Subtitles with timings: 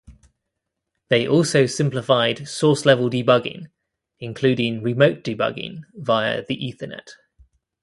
[1.09, 3.67] They also simplified source-level debugging,
[4.19, 7.07] including remote debugging via the Ethernet.